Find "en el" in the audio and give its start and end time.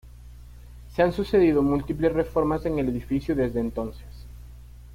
2.65-2.89